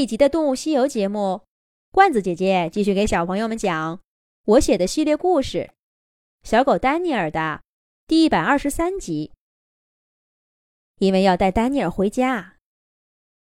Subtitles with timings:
[0.00, 1.42] 一集的《动物西游》节目，
[1.92, 4.00] 罐子姐姐继续给小朋友们讲
[4.46, 5.58] 我写的系列故事
[6.48, 7.62] 《小狗丹尼尔》的
[8.06, 9.32] 第一百二十三集。
[11.00, 12.56] 因为要带丹尼尔回家，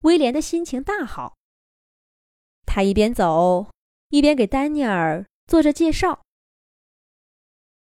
[0.01, 1.37] 威廉的心情大好。
[2.65, 3.71] 他一边走，
[4.09, 6.23] 一边给丹尼尔做着介绍，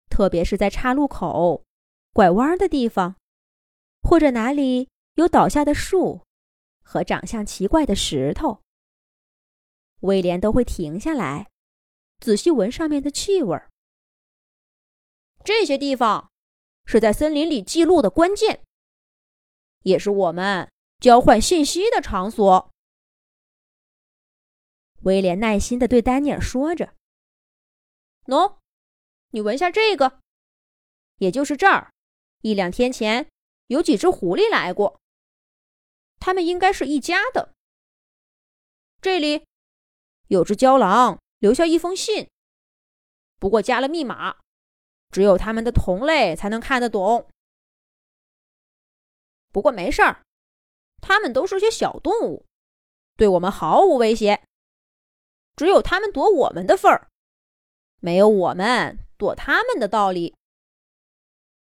[0.09, 1.63] 特别是在岔路口、
[2.15, 3.17] 拐弯的地方，
[4.03, 6.24] 或者哪里有倒下的树。
[6.85, 8.63] 和长相奇怪的石头，
[10.01, 11.51] 威廉都会停下来，
[12.21, 13.59] 仔细闻上面的气味。
[15.43, 16.31] 这些地方
[16.85, 18.63] 是在森林里记录的关键，
[19.81, 22.71] 也是我们交换信息的场所。
[25.01, 26.95] 威廉耐心的对丹尼尔说着
[28.27, 28.57] ：“喏，
[29.31, 30.21] 你闻下这个，
[31.19, 31.93] 也就是这儿，
[32.41, 33.29] 一两天前
[33.67, 35.01] 有几只狐狸来过。”
[36.25, 37.53] 他们应该是一家的。
[39.03, 39.47] 这里
[40.29, 42.31] 有只郊狼留下一封信，
[43.39, 44.39] 不过加了密码，
[45.11, 47.29] 只有他们的同类才能看得懂。
[49.53, 50.23] 不过没事儿，
[51.03, 52.47] 他们都是些小动物，
[53.19, 54.43] 对我们毫无威胁。
[55.57, 57.07] 只有他们躲我们的份儿，
[58.01, 60.35] 没有我们躲他们的道理。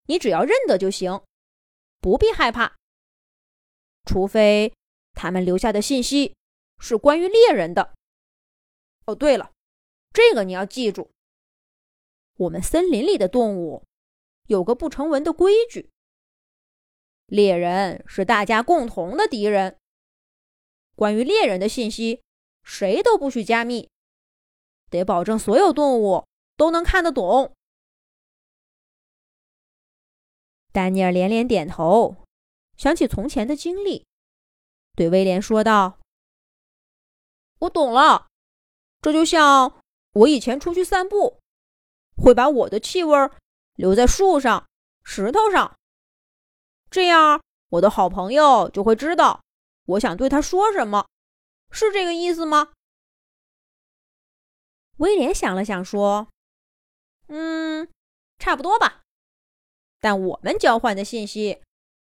[0.05, 1.23] 你只要认得就行，
[1.99, 2.75] 不必害怕。
[4.03, 4.73] 除非
[5.13, 6.35] 他们留下的信息
[6.79, 7.93] 是关于猎人的。
[9.05, 9.51] 哦，对了，
[10.11, 11.11] 这个你要记住。
[12.37, 13.83] 我们森林里的动物
[14.47, 15.89] 有个不成文的规矩：
[17.27, 19.77] 猎人是大家共同的敌人。
[20.95, 22.21] 关于猎人的信息，
[22.63, 23.89] 谁都不许加密，
[24.89, 27.55] 得保证所有动物都能看得懂。
[30.71, 32.22] 丹尼尔连连点头。
[32.75, 34.05] 想起从前的经历，
[34.95, 35.99] 对威廉说道
[37.59, 38.27] ：“我懂了，
[39.01, 39.81] 这就像
[40.13, 41.39] 我以前出去散步，
[42.17, 43.15] 会把我的气味
[43.75, 44.67] 留在树上、
[45.03, 45.77] 石头上，
[46.89, 49.41] 这样我的好朋友就会知道
[49.85, 51.07] 我想对他说什么，
[51.71, 52.73] 是这个意思吗？”
[54.97, 56.27] 威廉想了想说
[57.27, 57.89] ：“嗯，
[58.37, 59.01] 差不多吧，
[59.99, 61.61] 但我们交换的信息。”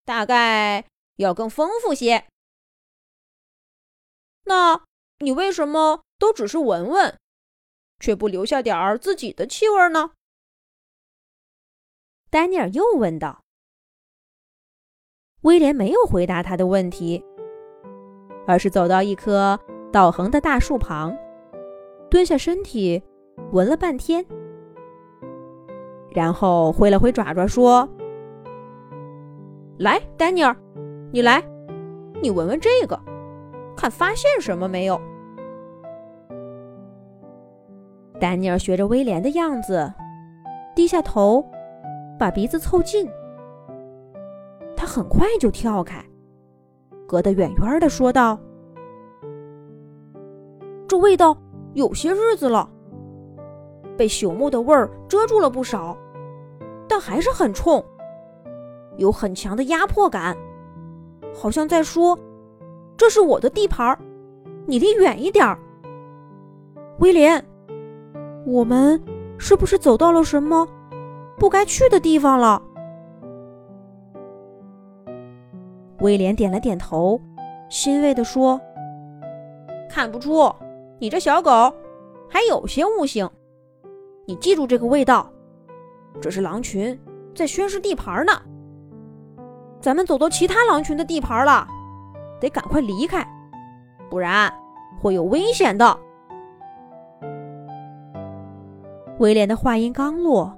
[0.05, 0.85] 大概
[1.17, 2.27] 要更丰富些。
[4.45, 4.83] 那
[5.21, 7.19] 你为什么都只是闻闻，
[7.99, 10.11] 却不留下点儿自己的气味呢？
[12.29, 13.43] 丹尼尔又问道。
[15.43, 17.25] 威廉没有回答他的问题，
[18.47, 19.59] 而是走到一棵
[19.93, 21.17] 倒横的大树旁，
[22.11, 23.03] 蹲下身体
[23.53, 24.27] 闻了半天，
[26.11, 27.89] 然后挥了挥爪爪说。
[29.79, 30.55] 来，丹尼尔，
[31.11, 31.43] 你来，
[32.23, 32.97] 你闻闻这个，
[33.77, 35.01] 看发现什么没有？
[38.21, 39.93] 丹尼尔学着威廉的样子，
[40.77, 41.45] 低下头，
[42.17, 43.11] 把鼻子凑近。
[44.77, 46.05] 他很快就跳开，
[47.05, 48.39] 隔得远远的说道
[50.87, 51.37] ：“这味道
[51.73, 52.71] 有些日子了，
[53.97, 55.99] 被朽木的味儿遮住了不少，
[56.89, 57.85] 但还是很冲。”
[58.97, 60.37] 有很强的压迫感，
[61.35, 62.19] 好像在说
[62.97, 63.99] ：“这是我的地盘儿
[64.67, 65.59] 你离远一点儿。”
[67.01, 67.45] 威廉，
[68.47, 69.03] 我们
[69.37, 70.67] 是不是走到了什么
[71.39, 72.63] 不该去的地方了？
[76.01, 77.21] 威廉点了点头，
[77.69, 78.61] 欣慰地说
[79.91, 80.55] ：“看不出
[81.01, 81.51] 你这小狗
[82.29, 83.29] 还有些悟性。
[84.27, 85.31] 你记住这个味道，
[86.21, 86.99] 这是狼群
[87.35, 88.33] 在宣示地盘呢。”
[89.85, 91.69] 咱们走到其他狼群的地盘了，
[92.41, 93.23] 得赶快离开，
[94.09, 94.51] 不然
[94.99, 95.99] 会有危险的。
[99.19, 100.57] 威廉的话音刚落，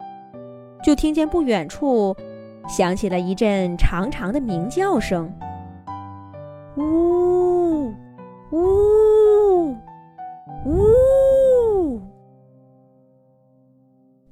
[0.80, 2.14] 就听见不远处
[2.68, 5.28] 响起了一阵长长的鸣叫声
[6.78, 7.92] ：“呜
[8.52, 9.76] 呜
[10.66, 12.00] 呜！”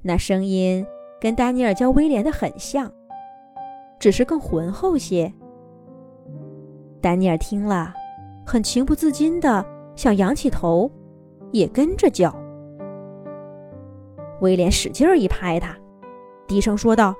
[0.01, 0.87] 那声音
[1.19, 2.89] 跟丹尼尔教威廉的很像。
[4.05, 5.33] 只是更浑厚些。
[7.01, 7.91] 丹尼尔听了，
[8.45, 9.65] 很情不自禁的
[9.95, 10.91] 想仰起头，
[11.51, 12.31] 也跟着叫。
[14.41, 15.75] 威廉使劲一拍他，
[16.47, 17.15] 低声说道：“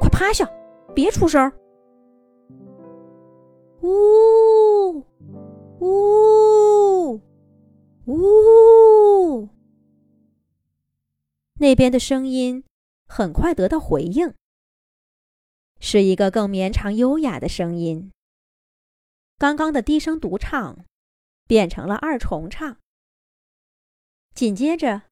[0.00, 0.48] 快趴下，
[0.94, 1.52] 别出声。”
[3.84, 5.04] 呜
[5.80, 7.20] 呜
[8.06, 9.48] 呜！
[11.60, 12.64] 那边的声音
[13.06, 14.32] 很快得到回应。
[15.80, 18.12] 是一个更绵长、优雅的声音。
[19.36, 20.84] 刚刚的低声独唱，
[21.46, 22.78] 变成了二重唱。
[24.34, 25.02] 紧接着，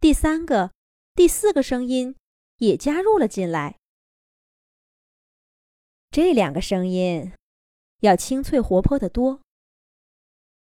[0.00, 0.72] 第三个、
[1.14, 2.16] 第四个声音
[2.58, 3.78] 也加入了进来。
[6.10, 7.32] 这两个声音
[8.00, 9.40] 要清脆活泼得多。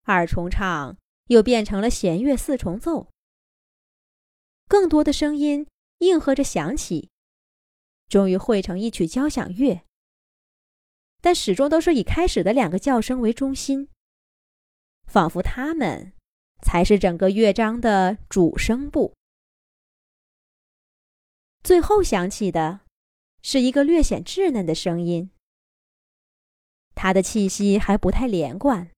[0.03, 0.97] 二重唱
[1.27, 3.09] 又变成了弦乐四重奏，
[4.67, 7.09] 更多的声音应和着响起，
[8.07, 9.81] 终于汇成一曲交响乐。
[11.21, 13.89] 但始终都是以开始的两个叫声为中心，
[15.07, 16.13] 仿佛他们
[16.61, 19.13] 才是整个乐章的主声部。
[21.63, 22.81] 最后响起的，
[23.41, 25.31] 是一个略显稚嫩的声音，
[26.93, 28.91] 它的气息还不太连贯。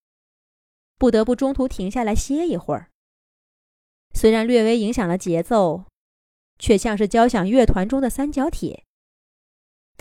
[0.98, 2.90] 不得不中途停下来歇一会儿。
[4.14, 5.86] 虽然略微影响了节奏，
[6.58, 8.84] 却像是交响乐团中的三角铁，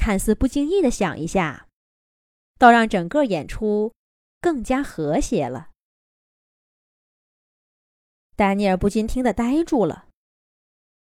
[0.06, 1.66] 看似不经意的想一下，
[2.60, 3.92] 倒让整个演出
[4.40, 5.72] 更加和谐了。
[8.36, 10.06] 丹尼尔不禁听得呆住了。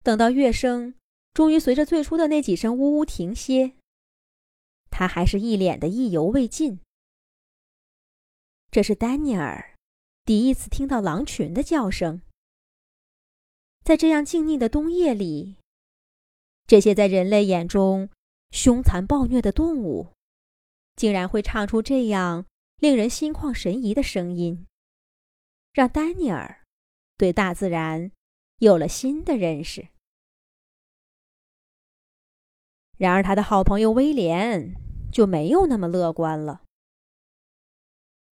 [0.02, 0.96] 等到乐声
[1.36, 3.76] 终于随着最初的那几声呜呜停歇，
[4.90, 6.80] 他还是一脸的意犹未尽。
[8.72, 9.76] 这是丹尼尔
[10.26, 12.24] 第一次听到狼群的叫声。
[13.84, 15.58] 在这样静谧的冬夜里，
[16.66, 18.10] 这些在人类眼中
[18.52, 20.14] 凶残暴虐的动物，
[20.96, 22.46] 竟然会唱出这样
[22.78, 24.66] 令人心旷神怡的声音，
[25.72, 26.64] 让丹尼尔
[27.18, 28.12] 对大自然
[28.58, 29.88] 有了新的认识。
[32.98, 34.76] 然而，他的好朋友威廉
[35.12, 36.64] 就没有那么乐观了。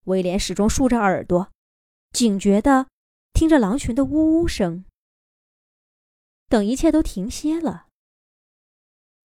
[0.04, 1.52] 威廉始终竖着耳朵，
[2.10, 2.88] 警觉地
[3.32, 4.84] 听着狼群的呜呜声。
[6.48, 7.86] 等一切都停歇了，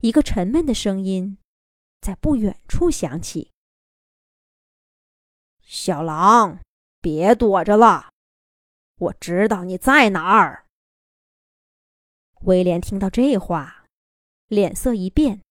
[0.01, 1.37] 一个沉闷的声音
[2.01, 3.51] 在不远处响起
[5.61, 6.59] ：“小狼，
[6.99, 8.11] 别躲着了，
[8.97, 10.65] 我知道你在哪儿。”
[12.41, 13.85] 威廉听到这话，
[14.47, 15.43] 脸色一变，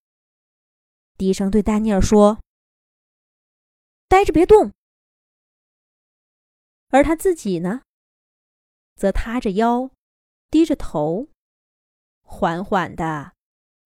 [1.16, 2.40] 低声对丹尼尔说
[4.08, 4.72] ：“呆着别动。”
[6.90, 7.82] 而他自己呢，
[8.96, 9.92] 则塌着腰，
[10.50, 11.28] 低着头，
[12.22, 13.36] 缓缓地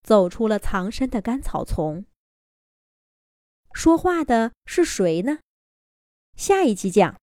[0.05, 2.05] 走出了藏身的干草丛。
[3.73, 5.41] 说话的是谁呢？
[6.37, 7.13] 下一期讲。